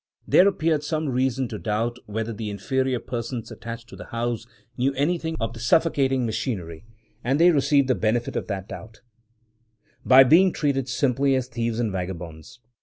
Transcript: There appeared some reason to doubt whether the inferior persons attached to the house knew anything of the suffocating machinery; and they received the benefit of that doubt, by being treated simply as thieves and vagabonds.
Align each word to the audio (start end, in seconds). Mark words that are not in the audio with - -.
There 0.27 0.47
appeared 0.47 0.83
some 0.83 1.09
reason 1.09 1.47
to 1.49 1.59
doubt 1.59 1.99
whether 2.07 2.33
the 2.33 2.49
inferior 2.49 2.99
persons 2.99 3.51
attached 3.51 3.87
to 3.89 3.95
the 3.95 4.05
house 4.07 4.47
knew 4.75 4.95
anything 4.95 5.35
of 5.39 5.53
the 5.53 5.59
suffocating 5.59 6.25
machinery; 6.25 6.83
and 7.23 7.39
they 7.39 7.51
received 7.51 7.87
the 7.87 7.93
benefit 7.93 8.35
of 8.35 8.47
that 8.47 8.67
doubt, 8.67 9.01
by 10.03 10.23
being 10.23 10.53
treated 10.53 10.89
simply 10.89 11.35
as 11.35 11.47
thieves 11.49 11.79
and 11.79 11.91
vagabonds. 11.91 12.61